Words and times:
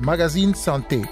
Magazine 0.00 0.54
Santé. 0.54 1.02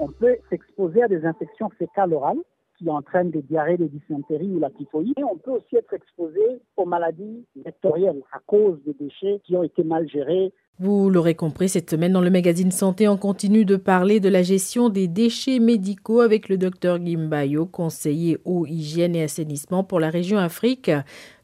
On 0.00 0.08
peut 0.08 0.36
s'exposer 0.50 1.04
à 1.04 1.06
des 1.06 1.24
infections 1.24 1.70
fécales 1.78 2.12
orales 2.12 2.42
qui 2.76 2.90
entraînent 2.90 3.30
des 3.30 3.42
diarrhées, 3.42 3.76
des 3.76 3.88
dysenteries 3.88 4.50
ou 4.52 4.58
la 4.58 4.70
typhoïde. 4.70 5.16
Et 5.16 5.22
on 5.22 5.36
peut 5.36 5.52
aussi 5.52 5.76
être 5.76 5.92
exposé 5.92 6.40
aux 6.76 6.86
maladies 6.86 7.46
vectorielles 7.54 8.22
à 8.32 8.40
cause 8.44 8.82
des 8.84 8.94
déchets 8.94 9.40
qui 9.44 9.56
ont 9.56 9.62
été 9.62 9.84
mal 9.84 10.08
gérés. 10.08 10.52
Vous 10.78 11.10
l'aurez 11.10 11.34
compris, 11.34 11.68
cette 11.68 11.90
semaine 11.90 12.12
dans 12.12 12.22
le 12.22 12.30
magazine 12.30 12.72
Santé, 12.72 13.06
on 13.06 13.18
continue 13.18 13.64
de 13.64 13.76
parler 13.76 14.20
de 14.20 14.28
la 14.28 14.42
gestion 14.42 14.88
des 14.88 15.06
déchets 15.06 15.58
médicaux 15.58 16.20
avec 16.20 16.48
le 16.48 16.56
docteur 16.56 16.98
Gimbayo, 16.98 17.66
conseiller 17.66 18.38
eau, 18.44 18.66
hygiène 18.66 19.14
et 19.14 19.22
assainissement 19.22 19.84
pour 19.84 20.00
la 20.00 20.10
région 20.10 20.38
Afrique 20.38 20.90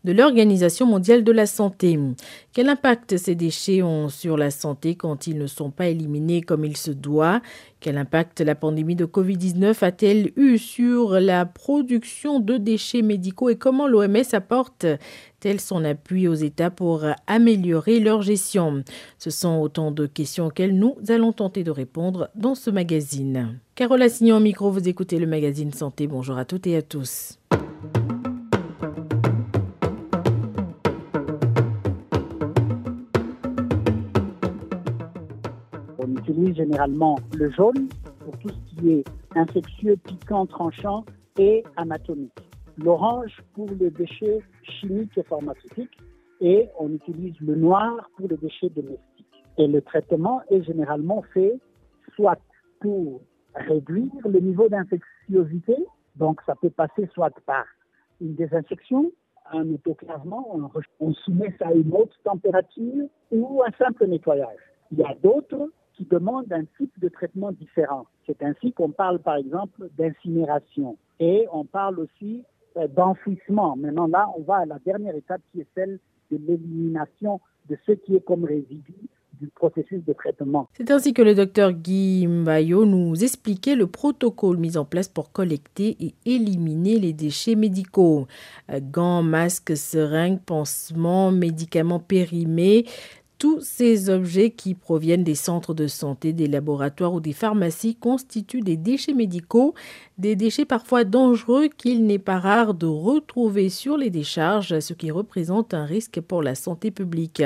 de 0.04 0.12
l'Organisation 0.12 0.86
mondiale 0.86 1.24
de 1.24 1.32
la 1.32 1.46
santé. 1.46 1.98
Quel 2.52 2.68
impact 2.68 3.16
ces 3.16 3.34
déchets 3.34 3.82
ont 3.82 4.08
sur 4.08 4.36
la 4.36 4.50
santé 4.50 4.94
quand 4.94 5.26
ils 5.26 5.38
ne 5.38 5.46
sont 5.46 5.70
pas 5.70 5.88
éliminés 5.88 6.40
comme 6.40 6.64
il 6.64 6.76
se 6.76 6.90
doit? 6.90 7.40
Quel 7.80 7.96
impact 7.96 8.40
la 8.40 8.54
pandémie 8.54 8.96
de 8.96 9.06
Covid-19 9.06 9.84
a-t-elle 9.84 10.32
eu 10.36 10.58
sur 10.58 11.20
la 11.20 11.46
production 11.46 12.40
de 12.40 12.56
déchets 12.56 13.02
médicaux 13.02 13.50
et 13.50 13.56
comment 13.56 13.86
l'OMS 13.86 14.16
apporte 14.32 14.86
tel 15.38 15.60
son 15.60 15.84
appui 15.84 16.26
aux 16.26 16.34
États 16.34 16.70
pour 16.70 17.04
améliorer 17.26 18.00
leur 18.00 18.22
gestion? 18.22 18.82
Ce 19.18 19.30
sont 19.30 19.58
autant 19.60 19.92
de 19.92 20.06
questions 20.06 20.46
auxquelles 20.46 20.76
nous 20.76 20.96
allons 21.08 21.32
tenter 21.32 21.62
de 21.62 21.70
répondre 21.70 22.28
dans 22.34 22.56
ce 22.56 22.70
magazine. 22.70 23.60
Carole 23.76 24.02
Assignon 24.02 24.38
au 24.38 24.40
micro, 24.40 24.72
vous 24.72 24.88
écoutez 24.88 25.18
le 25.20 25.26
magazine 25.26 25.72
Santé. 25.72 26.08
Bonjour 26.08 26.36
à 26.36 26.44
toutes 26.44 26.66
et 26.66 26.76
à 26.76 26.82
tous. 26.82 27.37
Généralement 36.58 37.16
le 37.36 37.50
jaune 37.50 37.88
pour 38.24 38.36
tout 38.38 38.48
ce 38.48 38.74
qui 38.74 38.90
est 38.90 39.04
infectieux, 39.36 39.96
piquant, 39.96 40.44
tranchant 40.46 41.04
et 41.38 41.62
anatomique. 41.76 42.32
L'orange 42.76 43.34
pour 43.54 43.68
les 43.80 43.90
déchets 43.90 44.40
chimiques 44.62 45.16
et 45.16 45.22
pharmaceutiques 45.22 45.98
et 46.40 46.68
on 46.78 46.92
utilise 46.92 47.34
le 47.40 47.54
noir 47.54 48.10
pour 48.16 48.28
les 48.28 48.36
déchets 48.36 48.70
domestiques. 48.70 49.44
Et 49.56 49.66
le 49.66 49.80
traitement 49.82 50.40
est 50.50 50.62
généralement 50.62 51.22
fait 51.32 51.54
soit 52.14 52.40
pour 52.80 53.20
réduire 53.54 54.22
le 54.24 54.40
niveau 54.40 54.68
d'infectiosité, 54.68 55.76
donc 56.16 56.40
ça 56.46 56.54
peut 56.60 56.70
passer 56.70 57.08
soit 57.14 57.34
par 57.46 57.64
une 58.20 58.34
désinfection, 58.34 59.10
un 59.52 59.68
autoclavement, 59.70 60.60
on 61.00 61.12
soumet 61.14 61.54
ça 61.58 61.68
à 61.68 61.72
une 61.72 61.92
haute 61.92 62.14
température 62.24 63.06
ou 63.32 63.62
un 63.66 63.72
simple 63.78 64.06
nettoyage. 64.06 64.62
Il 64.92 64.98
y 64.98 65.04
a 65.04 65.14
d'autres 65.22 65.70
qui 65.98 66.04
demandent 66.04 66.52
un 66.52 66.64
type 66.78 66.92
de 67.00 67.08
traitement 67.08 67.50
différent. 67.50 68.06
C'est 68.24 68.40
ainsi 68.42 68.72
qu'on 68.72 68.90
parle 68.90 69.18
par 69.18 69.36
exemple 69.36 69.88
d'incinération 69.98 70.96
et 71.18 71.46
on 71.52 71.64
parle 71.64 71.98
aussi 71.98 72.44
euh, 72.76 72.86
d'enfouissement. 72.86 73.76
Maintenant 73.76 74.06
là, 74.06 74.30
on 74.38 74.42
va 74.42 74.58
à 74.58 74.64
la 74.64 74.78
dernière 74.86 75.16
étape 75.16 75.40
qui 75.52 75.60
est 75.60 75.66
celle 75.74 75.98
de 76.30 76.38
l'élimination 76.46 77.40
de 77.68 77.76
ce 77.84 77.92
qui 77.92 78.14
est 78.14 78.24
comme 78.24 78.44
résidu 78.44 78.94
du 79.40 79.48
processus 79.48 80.04
de 80.04 80.12
traitement. 80.12 80.68
C'est 80.74 80.90
ainsi 80.90 81.12
que 81.12 81.22
le 81.22 81.34
docteur 81.34 81.72
Guy 81.72 82.26
Mbayo 82.26 82.84
nous 82.84 83.22
expliquait 83.22 83.76
le 83.76 83.86
protocole 83.86 84.56
mis 84.56 84.76
en 84.76 84.84
place 84.84 85.08
pour 85.08 85.32
collecter 85.32 85.96
et 86.00 86.14
éliminer 86.26 86.98
les 86.98 87.12
déchets 87.12 87.54
médicaux. 87.54 88.26
Euh, 88.70 88.80
gants, 88.80 89.22
masques, 89.22 89.76
seringues, 89.76 90.40
pansements, 90.40 91.30
médicaments 91.30 92.00
périmés, 92.00 92.84
tous 93.38 93.60
ces 93.60 94.10
objets 94.10 94.50
qui 94.50 94.74
proviennent 94.74 95.22
des 95.22 95.36
centres 95.36 95.72
de 95.72 95.86
santé, 95.86 96.32
des 96.32 96.48
laboratoires 96.48 97.14
ou 97.14 97.20
des 97.20 97.32
pharmacies 97.32 97.94
constituent 97.94 98.62
des 98.62 98.76
déchets 98.76 99.14
médicaux, 99.14 99.74
des 100.18 100.34
déchets 100.34 100.64
parfois 100.64 101.04
dangereux 101.04 101.68
qu'il 101.68 102.04
n'est 102.04 102.18
pas 102.18 102.40
rare 102.40 102.74
de 102.74 102.86
retrouver 102.86 103.68
sur 103.68 103.96
les 103.96 104.10
décharges, 104.10 104.80
ce 104.80 104.92
qui 104.92 105.12
représente 105.12 105.72
un 105.72 105.84
risque 105.84 106.20
pour 106.20 106.42
la 106.42 106.56
santé 106.56 106.90
publique. 106.90 107.42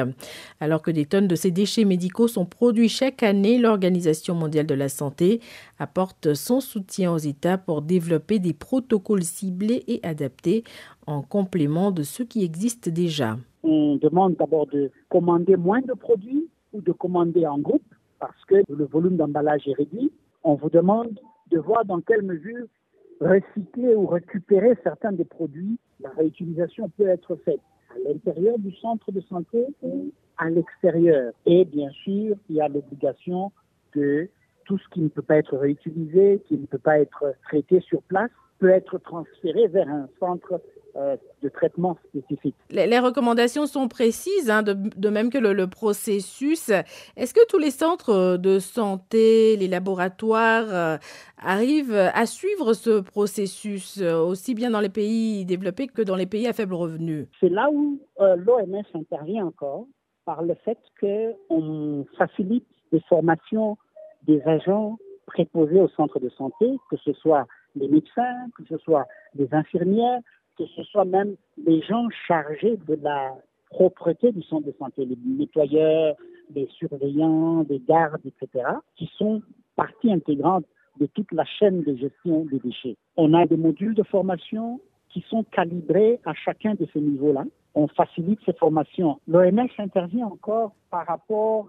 Alors 0.61 0.81
que 0.81 0.91
des 0.91 1.05
tonnes 1.05 1.29
de 1.29 1.37
ces 1.37 1.51
déchets 1.51 1.85
médicaux 1.85 2.29
sont 2.29 2.47
produits 2.47 2.89
chaque 2.89 3.23
année, 3.23 3.59
l'Organisation 3.59 4.35
mondiale 4.35 4.67
de 4.67 4.75
la 4.75 4.89
santé 4.89 5.41
apporte 5.79 6.33
son 6.35 6.61
soutien 6.61 7.13
aux 7.13 7.19
États 7.19 7.59
pour 7.59 7.83
développer 7.83 8.39
des 8.39 8.55
protocoles 8.55 9.25
ciblés 9.25 9.85
et 9.89 10.01
adaptés 10.03 10.65
en 11.07 11.23
complément 11.23 11.91
de 11.91 12.03
ceux 12.03 12.25
qui 12.25 12.45
existent 12.45 12.91
déjà 12.91 13.37
on 13.63 13.97
demande 13.97 14.37
d'abord 14.37 14.67
de 14.67 14.91
commander 15.09 15.57
moins 15.57 15.81
de 15.81 15.93
produits 15.93 16.49
ou 16.73 16.81
de 16.81 16.93
commander 16.93 17.47
en 17.47 17.59
groupe 17.59 17.83
parce 18.19 18.45
que 18.47 18.57
le 18.69 18.85
volume 18.85 19.17
d'emballage 19.17 19.67
est 19.69 19.75
réduit. 19.75 20.13
On 20.45 20.55
vous 20.55 20.71
demande 20.71 21.19
de 21.51 21.59
voir 21.59 21.85
dans 21.85 22.01
quelle 22.01 22.23
mesure 22.23 22.67
recycler 23.21 23.95
ou 23.95 24.07
récupérer 24.07 24.77
certains 24.83 25.13
des 25.13 25.25
produits. 25.25 25.79
La 26.01 26.11
réutilisation 26.11 26.89
peut 26.97 27.09
être 27.09 27.37
faite 27.45 27.61
à 27.95 28.09
l'intérieur 28.09 28.59
du 28.59 28.75
centre 28.77 29.13
de 29.13 29.21
santé 29.23 29.67
ou 29.83 30.11
à 30.39 30.51
l'extérieur. 30.51 31.33
Et 31.47 31.65
bien 31.65 31.91
sûr, 31.91 32.37
il 32.49 32.57
y 32.57 32.61
a 32.61 32.69
l'obligation 32.69 33.53
que 33.93 34.29
tout 34.65 34.79
ce 34.79 34.89
qui 34.89 35.01
ne 35.01 35.09
peut 35.09 35.23
pas 35.23 35.37
être 35.37 35.57
réutilisé, 35.57 36.43
qui 36.49 36.57
ne 36.57 36.67
peut 36.67 36.79
pas 36.79 36.99
être 36.99 37.35
traité 37.45 37.81
sur 37.81 38.03
place, 38.03 38.31
peut 38.63 38.71
être 38.71 38.97
transféré 38.99 39.67
vers 39.67 39.89
un 39.89 40.09
centre 40.21 40.63
euh, 40.95 41.17
de 41.43 41.49
traitement 41.49 41.99
spécifique. 42.09 42.55
Les, 42.71 42.99
recommandations 43.01 43.67
sont 43.67 43.89
précises, 43.89 44.51
hein, 44.51 44.63
de, 44.63 45.09
même 45.09 45.31
que 45.31 45.39
le, 45.39 45.67
processus. 45.67 46.69
Est-ce 47.17 47.35
que 47.35 47.45
tous 47.49 47.59
les 47.59 47.73
centres 47.73 48.37
de 48.37 48.61
santé, 48.61 49.57
les 49.57 49.67
laboratoires 49.67 50.67
euh, 50.71 50.97
arrivent 51.45 52.11
à 52.15 52.25
suivre 52.25 52.73
ce 52.73 53.01
processus, 53.01 54.01
euh, 54.01 54.21
aussi 54.21 54.55
bien 54.55 54.71
dans 54.71 54.81
les 54.81 54.91
pays 54.91 55.45
développés 55.45 55.89
que 55.89 56.03
dans 56.03 56.15
les 56.15 56.27
pays 56.27 56.47
à 56.47 56.53
faible 56.53 56.75
revenu? 56.75 57.27
C'est 57.41 57.49
là 57.49 57.69
où 57.69 57.99
l'OMS 58.21 58.85
intervient 58.95 59.47
encore, 59.47 59.87
par 60.25 60.43
le 60.43 60.55
fait 60.65 60.79
qu'on 61.01 62.07
facilite 62.17 62.69
les 62.93 63.01
formations 63.09 63.77
des 64.23 64.41
agents 64.43 64.99
préposés 65.27 65.81
au 65.81 65.89
centre 65.89 66.21
de 66.21 66.29
santé, 66.29 66.77
que 66.91 66.97
ce 66.99 67.13
soit 67.15 67.49
les 67.77 67.89
médecins, 67.89 68.49
que 68.57 68.65
ce 68.69 68.79
soit 68.79 69.07
les 69.35 69.53
infirmières, 69.53 70.21
que 70.59 70.65
ce 70.67 70.83
soit 70.85 71.05
même 71.05 71.37
les 71.65 71.81
gens 71.83 72.09
chargés 72.27 72.77
de 72.87 72.99
la 73.03 73.35
propreté 73.71 74.33
du 74.33 74.43
centre 74.43 74.67
de 74.67 74.75
santé, 74.79 75.05
les 75.05 75.17
nettoyeurs, 75.25 76.15
les 76.55 76.67
surveillants, 76.79 77.65
les 77.69 77.81
gardes, 77.81 78.21
etc., 78.25 78.65
qui 78.97 79.11
sont 79.17 79.43
partie 79.77 80.13
intégrante 80.13 80.65
de 81.01 81.07
toute 81.07 81.33
la 81.33 81.45
chaîne 81.45 81.83
de 81.83 81.97
gestion 81.97 82.45
des 82.45 82.59
déchets. 82.59 82.97
On 83.17 83.33
a 83.33 83.47
des 83.47 83.57
modules 83.57 83.95
de 83.95 84.03
formation 84.03 84.81
qui 85.09 85.25
sont 85.29 85.45
calibrés 85.45 86.21
à 86.25 86.35
chacun 86.35 86.75
de 86.75 86.87
ces 86.93 87.01
niveaux-là. 87.01 87.45
On 87.75 87.89
facilite 87.89 88.41
ces 88.45 88.53
formations. 88.53 89.19
L'OMS 89.27 89.69
intervient 89.79 90.27
encore 90.27 90.73
par 90.91 91.07
rapport 91.07 91.69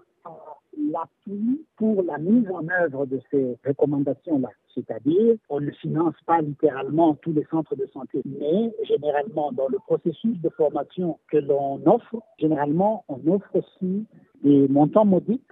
l'appui 0.92 1.64
pour 1.76 2.02
la 2.02 2.18
mise 2.18 2.50
en 2.50 2.66
œuvre 2.68 3.06
de 3.06 3.20
ces 3.30 3.56
recommandations-là. 3.64 4.50
C'est-à-dire, 4.74 5.36
on 5.48 5.60
ne 5.60 5.70
finance 5.70 6.14
pas 6.26 6.40
littéralement 6.40 7.14
tous 7.14 7.32
les 7.32 7.44
centres 7.44 7.76
de 7.76 7.86
santé, 7.92 8.22
mais 8.24 8.74
généralement, 8.84 9.52
dans 9.52 9.68
le 9.68 9.78
processus 9.78 10.40
de 10.40 10.48
formation 10.50 11.18
que 11.30 11.36
l'on 11.36 11.80
offre, 11.86 12.16
généralement, 12.38 13.04
on 13.08 13.20
offre 13.30 13.54
aussi 13.54 14.06
des 14.42 14.68
montants 14.68 15.04
modiques 15.04 15.42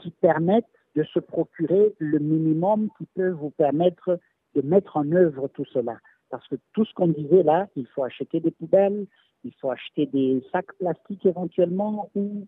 qui 0.00 0.10
permettent 0.10 0.64
de 0.96 1.04
se 1.04 1.20
procurer 1.20 1.94
le 1.98 2.18
minimum 2.18 2.88
qui 2.98 3.06
peut 3.14 3.30
vous 3.30 3.50
permettre 3.50 4.18
de 4.54 4.62
mettre 4.62 4.96
en 4.96 5.10
œuvre 5.12 5.48
tout 5.48 5.64
cela. 5.72 5.96
Parce 6.30 6.46
que 6.48 6.56
tout 6.72 6.84
ce 6.84 6.92
qu'on 6.94 7.08
disait 7.08 7.42
là, 7.42 7.68
il 7.76 7.86
faut 7.86 8.04
acheter 8.04 8.40
des 8.40 8.50
poubelles, 8.50 9.06
il 9.44 9.52
faut 9.60 9.70
acheter 9.70 10.06
des 10.06 10.44
sacs 10.52 10.72
plastiques 10.78 11.24
éventuellement 11.24 12.10
ou 12.14 12.46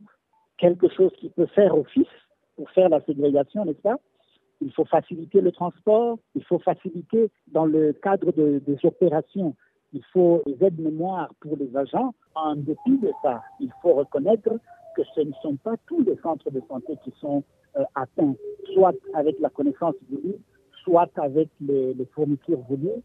quelque 0.61 0.89
chose 0.91 1.11
qui 1.19 1.31
peut 1.31 1.47
faire 1.47 1.77
office 1.77 2.07
pour 2.57 2.71
faire 2.71 2.91
la 2.91 3.01
ségrégation, 3.01 3.65
n'est-ce 3.65 3.81
pas? 3.81 3.97
Il 4.61 4.71
faut 4.73 4.85
faciliter 4.85 5.41
le 5.41 5.53
transport, 5.53 6.19
il 6.35 6.45
faut 6.45 6.59
faciliter 6.59 7.31
dans 7.49 7.65
le 7.65 7.95
cadre 7.95 8.31
des 8.33 8.79
opérations, 8.85 9.57
il 9.95 10.05
faut 10.13 10.43
des 10.47 10.63
aides 10.65 10.79
mémoire 10.79 11.31
pour 11.41 11.57
les 11.57 11.75
agents. 11.75 12.15
En 12.35 12.55
dépit 12.55 12.99
de 12.99 13.11
ça, 13.23 13.43
il 13.59 13.73
faut 13.81 13.95
reconnaître 13.95 14.51
que 14.95 15.03
ce 15.15 15.23
ne 15.23 15.33
sont 15.43 15.57
pas 15.57 15.77
tous 15.87 16.03
les 16.03 16.17
centres 16.23 16.51
de 16.51 16.61
santé 16.69 16.95
qui 17.05 17.13
sont 17.21 17.43
euh, 17.77 17.85
atteints, 17.95 18.35
soit 18.75 18.95
avec 19.15 19.41
la 19.41 19.49
connaissance 19.49 19.95
voulue, 20.11 20.37
soit 20.85 21.11
avec 21.17 21.49
les, 21.61 21.95
les 21.95 22.07
fournitures 22.07 22.61
voulues, 22.69 23.03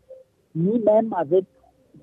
ni 0.55 0.79
même 0.79 1.13
avec 1.13 1.45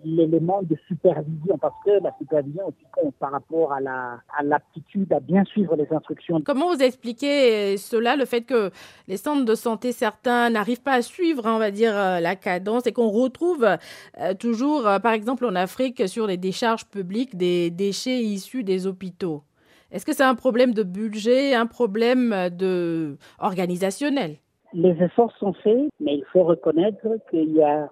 l'élément 0.05 0.63
de 0.63 0.77
supervision, 0.89 1.59
parce 1.59 1.75
que 1.85 2.03
la 2.03 2.13
supervision 2.19 2.69
aussi 2.69 2.85
compte 2.93 3.15
par 3.17 3.33
rapport 3.33 3.73
à 3.73 3.81
la 3.81 4.19
à 4.37 4.43
l'aptitude 4.43 5.13
à 5.13 5.21
bien 5.21 5.45
suivre 5.45 5.77
les 5.77 5.87
instructions. 5.93 6.41
Comment 6.45 6.75
vous 6.75 6.83
expliquez 6.83 7.77
cela, 7.77 8.17
le 8.17 8.25
fait 8.25 8.43
que 8.43 8.71
les 9.09 9.17
centres 9.17 9.45
de 9.45 9.55
santé 9.55 9.93
certains 9.93 10.51
n'arrivent 10.51 10.83
pas 10.83 10.95
à 10.95 11.03
suivre, 11.03 11.47
hein, 11.47 11.55
on 11.57 11.59
va 11.59 11.71
dire, 11.71 11.97
euh, 11.97 12.21
la 12.21 12.37
cadence 12.37 12.87
et 12.87 12.93
qu'on 12.93 13.09
retrouve 13.09 13.65
euh, 13.65 14.35
toujours, 14.35 14.87
euh, 14.87 14.99
par 14.99 15.13
exemple 15.13 15.45
en 15.45 15.55
Afrique, 15.55 16.09
sur 16.09 16.27
les 16.27 16.37
décharges 16.37 16.87
publiques, 16.87 17.37
des 17.37 17.71
déchets 17.71 18.21
issus 18.21 18.65
des 18.65 18.87
hôpitaux? 18.87 19.43
Est-ce 19.91 20.07
que 20.07 20.15
c'est 20.15 20.25
un 20.25 20.35
problème 20.35 20.73
de 20.73 20.83
budget, 20.83 21.55
un 21.55 21.67
problème 21.67 22.35
de 22.51 23.19
organisationnel? 23.39 24.37
Les 24.73 24.97
efforts 25.03 25.37
sont 25.39 25.53
faits, 25.53 25.91
mais 26.01 26.15
il 26.15 26.25
faut 26.33 26.45
reconnaître 26.45 27.07
qu'il 27.31 27.53
y 27.53 27.63
a 27.63 27.91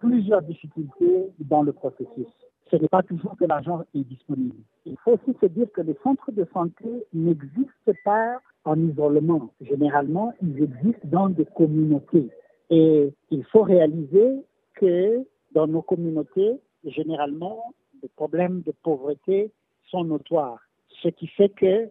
plusieurs 0.00 0.42
difficultés 0.42 1.30
dans 1.38 1.62
le 1.62 1.72
processus. 1.72 2.26
Ce 2.70 2.76
n'est 2.76 2.88
pas 2.88 3.02
toujours 3.02 3.36
que 3.36 3.44
l'argent 3.44 3.82
est 3.94 4.04
disponible. 4.04 4.56
Il 4.86 4.96
faut 5.04 5.12
aussi 5.12 5.36
se 5.40 5.46
dire 5.46 5.66
que 5.72 5.80
les 5.82 5.96
centres 6.02 6.32
de 6.32 6.46
santé 6.52 6.86
n'existent 7.12 7.92
pas 8.04 8.38
en 8.64 8.78
isolement. 8.78 9.50
Généralement, 9.60 10.32
ils 10.42 10.62
existent 10.62 11.08
dans 11.08 11.28
des 11.28 11.46
communautés. 11.46 12.30
Et 12.70 13.12
il 13.30 13.44
faut 13.44 13.62
réaliser 13.62 14.44
que 14.74 15.26
dans 15.52 15.66
nos 15.66 15.82
communautés, 15.82 16.60
généralement, 16.84 17.74
les 18.02 18.08
problèmes 18.08 18.62
de 18.62 18.72
pauvreté 18.82 19.50
sont 19.90 20.04
notoires. 20.04 20.60
Ce 21.02 21.08
qui 21.08 21.26
fait 21.26 21.48
que 21.48 21.88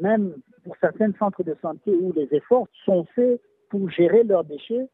même 0.00 0.34
pour 0.62 0.76
certains 0.80 1.12
centres 1.18 1.42
de 1.42 1.56
santé 1.60 1.92
où 1.92 2.12
les 2.12 2.28
efforts 2.30 2.68
sont 2.84 3.04
faits 3.16 3.40
pour 3.68 3.90
gérer 3.90 4.22
leurs 4.22 4.44
déchets, 4.44 4.88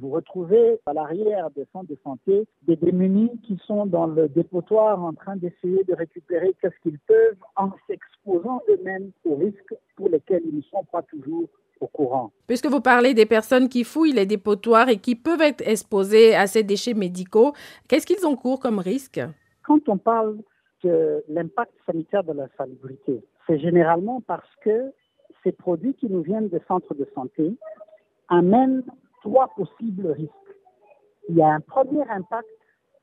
vous 0.00 0.10
retrouvez 0.10 0.80
à 0.86 0.92
l'arrière 0.92 1.50
des 1.50 1.66
centres 1.72 1.90
de 1.90 1.98
santé 2.02 2.46
des 2.62 2.76
démunis 2.76 3.30
qui 3.46 3.58
sont 3.66 3.86
dans 3.86 4.06
le 4.06 4.28
dépotoir 4.28 5.02
en 5.02 5.12
train 5.12 5.36
d'essayer 5.36 5.84
de 5.84 5.94
récupérer 5.94 6.54
qu'est-ce 6.60 6.78
qu'ils 6.82 6.98
peuvent 7.00 7.38
en 7.56 7.70
s'exposant 7.86 8.62
eux-mêmes 8.68 9.10
aux 9.24 9.36
risques 9.36 9.74
pour 9.96 10.08
lesquels 10.08 10.42
ils 10.44 10.56
ne 10.56 10.62
sont 10.62 10.84
pas 10.90 11.02
toujours 11.02 11.48
au 11.80 11.86
courant. 11.86 12.32
Puisque 12.46 12.66
vous 12.66 12.80
parlez 12.80 13.14
des 13.14 13.26
personnes 13.26 13.68
qui 13.68 13.84
fouillent 13.84 14.12
les 14.12 14.26
dépotoirs 14.26 14.88
et 14.88 14.96
qui 14.96 15.14
peuvent 15.14 15.42
être 15.42 15.66
exposées 15.66 16.34
à 16.34 16.46
ces 16.46 16.62
déchets 16.62 16.94
médicaux, 16.94 17.52
qu'est-ce 17.88 18.06
qu'ils 18.06 18.24
encourent 18.26 18.60
comme 18.60 18.78
risque? 18.78 19.20
Quand 19.62 19.88
on 19.88 19.98
parle 19.98 20.38
de 20.82 21.24
l'impact 21.28 21.72
sanitaire 21.86 22.24
de 22.24 22.32
la 22.32 22.48
salubrité, 22.56 23.22
c'est 23.46 23.58
généralement 23.58 24.20
parce 24.26 24.48
que 24.62 24.92
ces 25.44 25.52
produits 25.52 25.94
qui 25.94 26.06
nous 26.06 26.22
viennent 26.22 26.48
des 26.48 26.62
centres 26.66 26.94
de 26.94 27.06
santé 27.14 27.54
amènent 28.28 28.82
trois 29.26 29.48
possibles 29.48 30.08
risques. 30.12 30.32
Il 31.28 31.34
y 31.34 31.42
a 31.42 31.48
un 31.48 31.60
premier 31.60 32.08
impact 32.08 32.48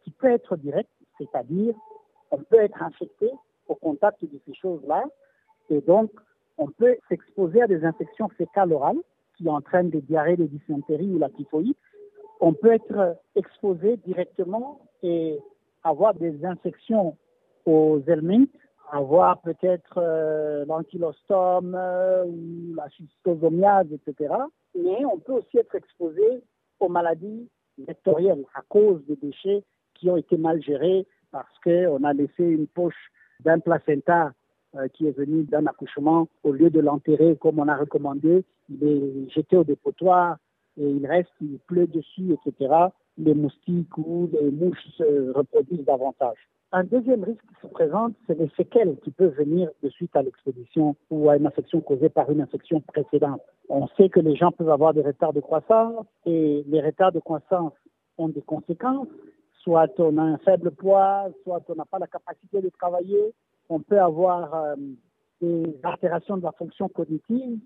qui 0.03 0.11
peut 0.11 0.31
être 0.31 0.55
direct, 0.55 0.89
c'est-à-dire 1.17 1.75
on 2.31 2.37
peut 2.37 2.61
être 2.61 2.81
infecté 2.81 3.29
au 3.67 3.75
contact 3.75 4.23
de 4.23 4.39
ces 4.45 4.53
choses-là 4.53 5.03
et 5.69 5.81
donc 5.81 6.11
on 6.57 6.67
peut 6.67 6.95
s'exposer 7.09 7.61
à 7.61 7.67
des 7.67 7.83
infections 7.83 8.29
fécales 8.29 8.71
orales 8.71 9.01
qui 9.37 9.49
entraînent 9.49 9.89
des 9.89 10.01
diarrhées, 10.01 10.37
des 10.37 10.47
dysenteries 10.47 11.11
ou 11.13 11.19
la 11.19 11.29
typhoïde. 11.29 11.75
On 12.39 12.53
peut 12.53 12.71
être 12.71 13.17
exposé 13.35 13.97
directement 13.97 14.79
et 15.01 15.39
avoir 15.83 16.13
des 16.13 16.45
infections 16.45 17.17
aux 17.65 18.01
helminths, 18.07 18.49
avoir 18.95 19.41
peut-être 19.41 19.97
euh, 19.97 20.65
l'ankylostome 20.65 21.75
euh, 21.75 22.25
ou 22.25 22.75
la 22.75 22.89
schistosomiase, 22.89 23.87
etc 23.91 24.33
mais 24.75 25.05
on 25.05 25.19
peut 25.19 25.33
aussi 25.33 25.57
être 25.57 25.75
exposé 25.75 26.43
aux 26.79 26.89
maladies 26.89 27.49
vectorielles 27.77 28.45
à 28.55 28.61
cause 28.67 29.03
des 29.05 29.15
déchets 29.15 29.63
qui 29.93 30.09
ont 30.09 30.17
été 30.17 30.37
mal 30.37 30.61
gérés 30.61 31.05
parce 31.31 31.59
qu'on 31.63 32.03
a 32.03 32.13
laissé 32.13 32.43
une 32.43 32.67
poche 32.67 33.11
d'un 33.39 33.59
placenta 33.59 34.31
euh, 34.75 34.87
qui 34.87 35.07
est 35.07 35.17
venu 35.17 35.43
d'un 35.43 35.65
accouchement, 35.67 36.27
au 36.43 36.51
lieu 36.51 36.69
de 36.69 36.79
l'enterrer 36.79 37.37
comme 37.37 37.59
on 37.59 37.67
a 37.67 37.75
recommandé, 37.75 38.43
il 38.69 38.83
est 38.83 39.29
jeté 39.29 39.57
au 39.57 39.63
dépotoir 39.63 40.37
et 40.77 40.87
il 40.87 41.05
reste, 41.05 41.31
il 41.41 41.59
pleut 41.67 41.87
dessus, 41.87 42.33
etc. 42.33 42.73
Les 43.17 43.33
moustiques 43.33 43.97
ou 43.97 44.29
les 44.33 44.49
mouches 44.49 44.83
se 44.97 45.31
reproduisent 45.31 45.85
davantage. 45.85 46.37
Un 46.75 46.85
deuxième 46.85 47.23
risque 47.23 47.43
qui 47.47 47.61
se 47.61 47.67
présente, 47.67 48.15
c'est 48.25 48.35
les 48.35 48.49
séquelles 48.57 48.97
qui 49.03 49.11
peuvent 49.11 49.35
venir 49.35 49.69
de 49.83 49.89
suite 49.89 50.15
à 50.15 50.23
l'exposition 50.23 50.95
ou 51.11 51.29
à 51.29 51.37
une 51.37 51.45
infection 51.45 51.81
causée 51.81 52.09
par 52.09 52.31
une 52.31 52.41
infection 52.41 52.81
précédente. 52.81 53.41
On 53.69 53.85
sait 53.89 54.09
que 54.09 54.19
les 54.19 54.35
gens 54.35 54.51
peuvent 54.51 54.71
avoir 54.71 54.91
des 54.95 55.03
retards 55.03 55.33
de 55.33 55.39
croissance 55.39 56.07
et 56.25 56.63
les 56.67 56.81
retards 56.81 57.11
de 57.11 57.19
croissance 57.19 57.73
ont 58.17 58.27
des 58.27 58.41
conséquences. 58.41 59.07
Soit 59.61 59.91
on 59.99 60.17
a 60.17 60.23
un 60.23 60.39
faible 60.39 60.71
poids, 60.71 61.27
soit 61.43 61.61
on 61.69 61.75
n'a 61.75 61.85
pas 61.85 61.99
la 61.99 62.07
capacité 62.07 62.59
de 62.59 62.69
travailler. 62.69 63.35
On 63.69 63.79
peut 63.79 64.01
avoir 64.01 64.55
euh, 64.55 64.75
des 65.41 65.75
altérations 65.83 66.37
de 66.37 66.43
la 66.43 66.53
fonction 66.53 66.89
cognitive 66.89 67.59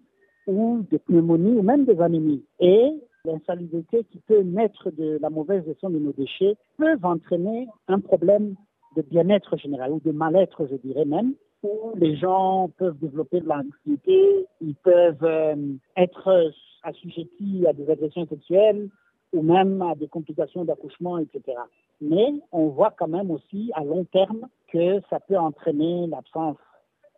ou 0.48 0.84
des 0.92 1.00
pneumonies 1.00 1.58
ou 1.58 1.62
même 1.62 1.86
des 1.86 2.02
anémies. 2.02 2.44
Et 2.60 2.90
l'insalubrité 3.24 4.04
qui 4.12 4.20
peut 4.20 4.42
naître 4.42 4.92
de 4.92 5.18
la 5.22 5.30
mauvaise 5.30 5.64
gestion 5.64 5.90
de 5.90 5.98
nos 5.98 6.12
déchets 6.12 6.58
peuvent 6.78 7.06
entraîner 7.06 7.70
un 7.88 8.02
problème 8.02 8.56
de 8.96 9.02
bien-être 9.02 9.58
général 9.58 9.92
ou 9.92 10.02
de 10.04 10.12
mal-être, 10.12 10.68
je 10.70 10.76
dirais 10.76 11.06
même, 11.06 11.34
où 11.64 11.92
les 11.96 12.16
gens 12.16 12.70
peuvent 12.78 12.98
développer 13.00 13.42
de 13.42 13.48
l'anxiété, 13.48 14.46
ils 14.62 14.76
peuvent 14.76 15.24
euh, 15.24 15.56
être 15.96 16.52
assujettis 16.84 17.66
à 17.68 17.74
des 17.74 17.90
agressions 17.90 18.28
sexuelles 18.28 18.90
ou 19.34 19.42
même 19.42 19.82
à 19.82 19.96
des 19.96 20.08
complications 20.08 20.64
d'accouchement, 20.64 21.18
etc. 21.18 21.58
Mais 22.02 22.34
on 22.52 22.68
voit 22.68 22.94
quand 22.98 23.08
même 23.08 23.32
aussi 23.32 23.72
à 23.74 23.84
long 23.84 24.06
terme 24.06 24.48
que 24.72 25.02
ça 25.10 25.20
peut 25.20 25.38
entraîner 25.38 26.08
l'absence 26.08 26.58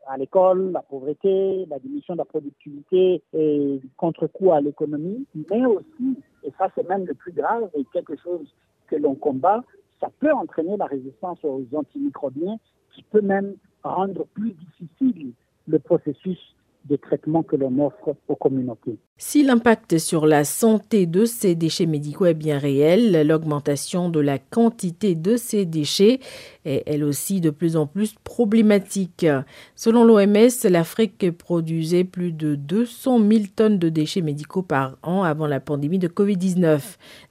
à 0.07 0.18
l'école, 0.18 0.71
la 0.71 0.81
pauvreté, 0.81 1.66
la 1.69 1.77
diminution 1.77 2.13
de 2.16 2.19
la 2.19 2.25
productivité 2.25 3.21
et 3.33 3.80
contre-coup 3.98 4.51
à 4.51 4.60
l'économie, 4.60 5.25
mais 5.51 5.66
aussi, 5.66 6.18
et 6.44 6.51
ça 6.57 6.69
c'est 6.74 6.88
même 6.88 7.06
le 7.06 7.13
plus 7.13 7.31
grave 7.31 7.69
et 7.75 7.86
quelque 7.94 8.16
chose 8.18 8.48
que 8.88 8.95
l'on 8.95 9.13
combat, 9.13 9.63
ça 9.99 10.09
peut 10.19 10.31
entraîner 10.31 10.77
la 10.77 10.85
résistance 10.85 11.39
aux 11.43 11.65
antimicrobiens 11.73 12.57
qui 12.93 13.03
peut 13.03 13.21
même 13.21 13.55
rendre 13.83 14.25
plus 14.33 14.53
difficile 14.53 15.33
le 15.67 15.79
processus 15.79 16.39
de 16.89 16.95
traitement 16.95 17.44
que 17.44 17.56
l'on 17.56 17.86
offre 17.86 18.15
aux 18.27 18.36
communautés. 18.36 18.97
Si 19.21 19.44
l'impact 19.44 19.97
sur 19.97 20.25
la 20.25 20.45
santé 20.45 21.06
de 21.06 21.25
ces 21.25 21.53
déchets 21.53 21.86
médicaux 21.86 22.25
est 22.25 22.33
bien 22.33 22.57
réel, 22.57 23.27
l'augmentation 23.27 24.09
de 24.09 24.21
la 24.21 24.39
quantité 24.39 25.13
de 25.13 25.36
ces 25.36 25.65
déchets 25.65 26.21
est 26.63 26.83
elle 26.86 27.03
aussi 27.03 27.41
de 27.41 27.50
plus 27.50 27.75
en 27.75 27.86
plus 27.86 28.15
problématique. 28.24 29.25
Selon 29.75 30.06
l'OMS, 30.06 30.69
l'Afrique 30.69 31.31
produisait 31.31 32.06
plus 32.06 32.31
de 32.31 32.56
200 32.56 33.19
000 33.19 33.44
tonnes 33.53 33.77
de 33.77 33.89
déchets 33.89 34.21
médicaux 34.21 34.62
par 34.62 34.97
an 35.03 35.24
avant 35.24 35.47
la 35.47 35.59
pandémie 35.59 36.00
de 36.00 36.07
Covid-19. 36.07 36.80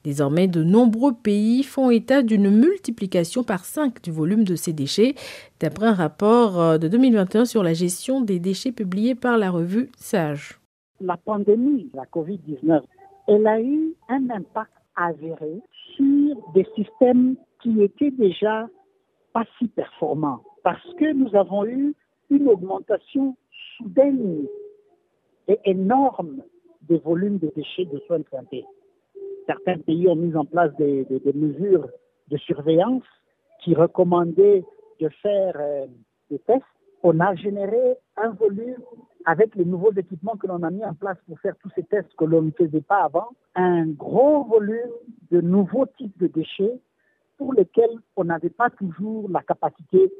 Désormais, 0.04 0.46
de 0.46 0.62
nombreux 0.62 1.14
pays 1.14 1.62
font 1.62 1.90
état 1.90 2.22
d'une 2.22 2.50
multiplication 2.50 3.44
par 3.44 3.64
5 3.64 4.02
du 4.02 4.10
volume 4.10 4.44
de 4.44 4.56
ces 4.56 4.74
déchets, 4.74 5.14
d'après 5.60 5.86
un 5.86 5.94
rapport 5.94 6.78
de 6.78 6.88
2021 6.88 7.44
sur 7.44 7.62
la 7.62 7.72
gestion 7.72 8.20
des 8.20 8.38
déchets 8.38 8.72
publié 8.72 9.14
par 9.14 9.38
la 9.38 9.50
revue 9.50 9.90
Sage 9.96 10.58
la 11.00 11.16
pandémie, 11.16 11.90
la 11.94 12.04
COVID-19, 12.06 12.82
elle 13.28 13.46
a 13.46 13.60
eu 13.60 13.94
un 14.08 14.30
impact 14.30 14.72
avéré 14.96 15.60
sur 15.96 16.36
des 16.54 16.66
systèmes 16.74 17.36
qui 17.62 17.82
étaient 17.82 18.10
déjà 18.10 18.68
pas 19.32 19.44
si 19.58 19.68
performants 19.68 20.42
parce 20.62 20.94
que 20.94 21.12
nous 21.12 21.34
avons 21.36 21.64
eu 21.66 21.94
une 22.30 22.48
augmentation 22.48 23.36
soudaine 23.76 24.46
et 25.46 25.58
énorme 25.64 26.42
des 26.82 26.98
volumes 26.98 27.38
de 27.38 27.50
déchets 27.54 27.84
de 27.84 27.98
soins 28.06 28.18
de 28.18 28.26
santé. 28.30 28.64
Certains 29.46 29.78
pays 29.78 30.08
ont 30.08 30.16
mis 30.16 30.34
en 30.36 30.44
place 30.44 30.74
des, 30.76 31.06
mesures 31.34 31.88
de 32.28 32.36
surveillance 32.38 33.04
qui 33.62 33.74
recommandaient 33.74 34.64
de 35.00 35.08
faire 35.22 35.54
euh, 35.56 35.86
des 36.30 36.38
tests. 36.40 36.62
On 37.02 37.20
a 37.20 37.34
généré 37.34 37.96
un 38.16 38.30
volume 38.30 38.82
avec 39.24 39.54
les 39.54 39.64
nouveaux 39.64 39.92
équipements 39.92 40.36
que 40.36 40.46
l'on 40.46 40.62
a 40.62 40.70
mis 40.70 40.84
en 40.84 40.94
place 40.94 41.18
pour 41.26 41.38
faire 41.40 41.54
tous 41.62 41.70
ces 41.74 41.84
tests 41.84 42.12
que 42.16 42.24
l'on 42.24 42.42
ne 42.42 42.50
faisait 42.50 42.80
pas 42.80 43.04
avant, 43.04 43.28
un 43.54 43.86
gros 43.86 44.44
volume 44.44 44.90
de 45.30 45.40
nouveaux 45.40 45.86
types 45.86 46.18
de 46.18 46.26
déchets 46.26 46.80
pour 47.36 47.54
lesquels 47.54 47.98
on 48.16 48.24
n'avait 48.24 48.50
pas 48.50 48.70
toujours 48.70 49.28
la 49.30 49.42
capacité 49.42 50.12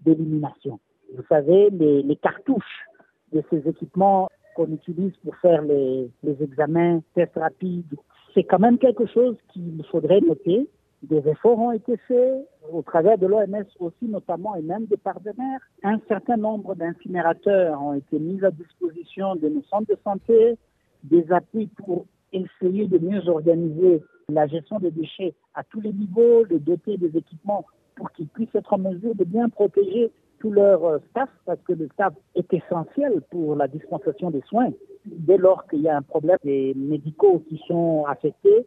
d'élimination. 0.00 0.80
Vous 1.14 1.24
savez, 1.28 1.70
les, 1.70 2.16
cartouches 2.16 2.86
de 3.32 3.42
ces 3.50 3.68
équipements 3.68 4.28
qu'on 4.56 4.72
utilise 4.72 5.16
pour 5.24 5.36
faire 5.36 5.62
les, 5.62 6.10
les 6.22 6.42
examens, 6.42 7.00
tests 7.14 7.36
rapides, 7.36 7.94
c'est 8.34 8.44
quand 8.44 8.58
même 8.58 8.78
quelque 8.78 9.06
chose 9.06 9.36
qu'il 9.52 9.84
faudrait 9.90 10.20
noter 10.20 10.68
des 11.08 11.28
efforts 11.28 11.58
ont 11.58 11.72
été 11.72 11.96
faits 12.08 12.48
au 12.72 12.82
travers 12.82 13.18
de 13.18 13.26
l'OMS 13.26 13.66
aussi 13.78 14.06
notamment 14.06 14.56
et 14.56 14.62
même 14.62 14.86
des 14.86 14.96
partenaires. 14.96 15.60
Un 15.82 15.98
certain 16.08 16.36
nombre 16.36 16.74
d'incinérateurs 16.74 17.80
ont 17.82 17.94
été 17.94 18.18
mis 18.18 18.42
à 18.44 18.50
disposition 18.50 19.36
de 19.36 19.48
nos 19.48 19.62
centres 19.64 19.90
de 19.90 19.98
santé, 20.02 20.56
des 21.02 21.30
appuis 21.30 21.68
pour 21.84 22.06
essayer 22.32 22.86
de 22.86 22.98
mieux 22.98 23.28
organiser 23.28 24.02
la 24.28 24.46
gestion 24.46 24.78
des 24.78 24.90
déchets 24.90 25.34
à 25.54 25.62
tous 25.64 25.80
les 25.80 25.92
niveaux, 25.92 26.46
de 26.46 26.58
doter 26.58 26.96
des 26.96 27.16
équipements 27.16 27.66
pour 27.96 28.10
qu'ils 28.12 28.28
puissent 28.28 28.54
être 28.54 28.72
en 28.72 28.78
mesure 28.78 29.14
de 29.14 29.24
bien 29.24 29.48
protéger 29.48 30.10
tout 30.40 30.50
leur 30.50 31.00
staff, 31.10 31.28
parce 31.46 31.60
que 31.62 31.72
le 31.72 31.88
staff 31.94 32.12
est 32.34 32.52
essentiel 32.52 33.22
pour 33.30 33.56
la 33.56 33.68
dispensation 33.68 34.30
des 34.30 34.42
soins. 34.42 34.70
Dès 35.06 35.36
lors 35.36 35.66
qu'il 35.68 35.80
y 35.80 35.88
a 35.88 35.96
un 35.96 36.02
problème 36.02 36.38
des 36.44 36.74
médicaux 36.74 37.42
qui 37.48 37.60
sont 37.68 38.04
affectés, 38.06 38.66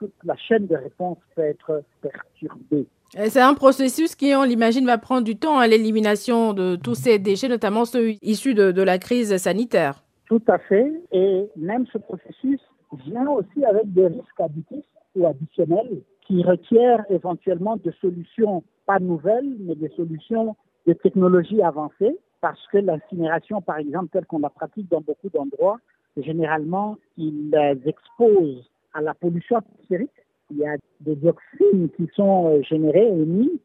toute 0.00 0.14
la 0.24 0.36
chaîne 0.36 0.66
de 0.66 0.74
réponse 0.74 1.18
peut 1.36 1.42
être 1.42 1.82
perturbée. 2.00 2.86
C'est 3.12 3.40
un 3.40 3.54
processus 3.54 4.14
qui, 4.14 4.34
on 4.34 4.44
l'imagine, 4.44 4.86
va 4.86 4.96
prendre 4.96 5.24
du 5.24 5.36
temps 5.36 5.58
à 5.58 5.64
hein, 5.64 5.66
l'élimination 5.66 6.52
de 6.52 6.76
tous 6.76 6.94
ces 6.94 7.18
déchets, 7.18 7.48
notamment 7.48 7.84
ceux 7.84 8.12
issus 8.22 8.54
de, 8.54 8.72
de, 8.72 8.82
la 8.82 8.98
crise 8.98 9.36
sanitaire. 9.36 10.02
Tout 10.26 10.42
à 10.46 10.58
fait. 10.58 10.90
Et 11.12 11.48
même 11.56 11.86
ce 11.92 11.98
processus 11.98 12.60
vient 13.04 13.28
aussi 13.28 13.64
avec 13.64 13.92
des 13.92 14.06
risques 14.06 14.40
additifs 14.40 14.84
ou 15.16 15.26
additionnels 15.26 16.02
qui 16.26 16.42
requièrent 16.42 17.04
éventuellement 17.10 17.76
de 17.76 17.90
solutions 18.00 18.62
pas 18.86 19.00
nouvelles, 19.00 19.56
mais 19.58 19.74
des 19.74 19.90
solutions 19.90 20.56
de 20.86 20.92
technologie 20.94 21.60
avancée, 21.62 22.16
parce 22.40 22.64
que 22.68 22.78
l'incinération, 22.78 23.60
par 23.60 23.78
exemple, 23.78 24.08
telle 24.12 24.26
qu'on 24.26 24.38
la 24.38 24.50
pratique 24.50 24.88
dans 24.88 25.00
beaucoup 25.00 25.28
d'endroits, 25.28 25.78
généralement, 26.16 26.96
il 27.16 27.54
expose 27.84 28.70
à 28.94 29.00
la 29.00 29.14
pollution 29.14 29.56
atmosphérique. 29.58 30.10
Il 30.50 30.58
y 30.58 30.66
a 30.66 30.76
des 31.00 31.16
dioxines 31.16 31.90
qui 31.96 32.08
sont 32.14 32.48
euh, 32.48 32.62
générées, 32.62 33.06
émis, 33.06 33.60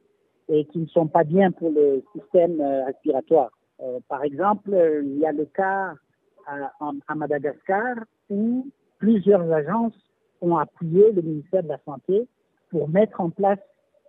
et 0.50 0.65
qui 0.65 0.79
ne 0.79 0.88
sont 0.88 1.08
pas 1.08 1.24
bien 1.24 1.51
pour 1.51 1.72
le 1.72 2.03
système 2.13 2.62
euh, 2.62 2.86
respiratoire. 2.86 3.51
Euh, 3.82 4.00
par 4.08 4.24
exemple, 4.24 4.72
il 5.03 5.17
y 5.17 5.25
a 5.25 5.32
le 5.32 5.46
cas 5.46 5.94
à 6.48 7.15
Madagascar 7.15 7.96
où 8.29 8.67
plusieurs 9.00 9.51
agences 9.51 9.96
ont 10.41 10.58
appuyé 10.58 11.12
le 11.12 11.24
ministère 11.24 11.63
de 11.63 11.70
la 11.70 11.79
Santé 11.86 12.27
pour 12.70 12.88
mettre 12.88 13.20
en 13.20 13.32
place 13.32 13.60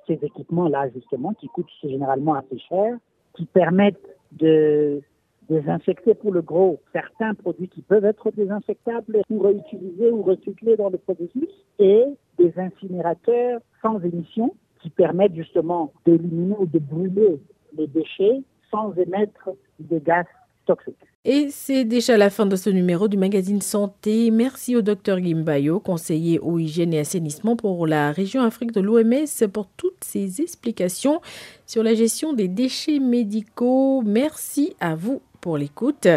ces 0.07 0.19
équipements-là, 0.23 0.91
justement, 0.91 1.33
qui 1.33 1.49
coûtent 1.49 1.71
généralement 1.83 2.35
assez 2.35 2.59
cher, 2.59 2.97
qui 3.35 3.47
permettent 3.47 3.97
de 4.33 5.01
désinfecter 5.49 6.15
pour 6.15 6.33
le 6.33 6.43
gros 6.43 6.81
certains 6.93 7.35
produits 7.35 7.69
qui 7.69 7.83
peuvent 7.83 8.05
être 8.05 8.31
désinfectables 8.33 9.23
ou 9.31 9.41
réutilisés 9.41 10.11
ou 10.11 10.23
recyclés 10.23 10.77
dans 10.77 10.91
le 10.91 10.99
processus 10.99 11.49
et 11.79 12.05
des 12.39 12.53
incinérateurs 12.57 13.61
sans 13.83 14.01
émission 14.01 14.55
qui 14.83 14.91
permettent 14.91 15.35
justement 15.35 15.93
d'éliminer 16.05 16.57
ou 16.59 16.67
de 16.67 16.79
brûler 16.79 17.41
les 17.77 17.87
déchets 17.87 18.43
sans 18.71 18.93
émettre 18.95 19.51
des 19.79 20.01
gaz 20.01 20.27
toxiques. 20.67 20.97
Et 21.25 21.49
c'est 21.51 21.85
déjà 21.85 22.17
la 22.17 22.31
fin 22.31 22.47
de 22.47 22.55
ce 22.55 22.71
numéro 22.71 23.09
du 23.09 23.17
magazine 23.17 23.61
Santé. 23.61 24.31
Merci 24.31 24.77
au 24.77 24.83
docteur 24.83 25.19
Gimbayo, 25.19 25.81
conseiller 25.81 26.39
eau, 26.41 26.59
hygiène 26.59 26.95
et 26.95 27.01
assainissement 27.01 27.57
pour 27.57 27.87
la 27.87 28.13
région 28.13 28.43
Afrique 28.43 28.71
de 28.71 28.81
l'OMS, 28.81 29.49
pour 29.53 29.67
toutes 29.77 30.05
ces 30.05 30.41
explications 30.41 31.21
sur 31.67 31.83
la 31.83 31.95
gestion 31.95 32.33
des 32.33 32.47
déchets 32.47 33.01
médicaux. 33.01 34.03
Merci 34.03 34.77
à 34.79 34.95
vous 34.95 35.21
pour 35.47 35.59
l'écoute. 35.59 36.09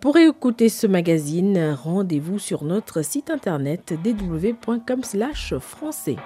Pour 0.00 0.16
écouter 0.16 0.68
ce 0.68 0.88
magazine, 0.88 1.76
rendez-vous 1.80 2.40
sur 2.40 2.64
notre 2.64 3.02
site 3.02 3.30
internet 3.30 3.94
www.com/français. 4.04 6.16